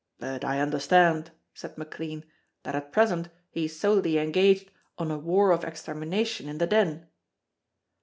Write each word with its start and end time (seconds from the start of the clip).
"But 0.17 0.43
I 0.43 0.59
understood," 0.59 1.29
said 1.53 1.77
McLean, 1.77 2.25
"that 2.63 2.73
at 2.73 2.91
present 2.91 3.29
he 3.51 3.65
is 3.65 3.79
solely 3.79 4.17
engaged 4.17 4.71
on 4.97 5.11
a 5.11 5.17
war 5.19 5.51
of 5.51 5.63
extermination 5.63 6.49
in 6.49 6.57
the 6.57 6.65
Den." 6.65 7.05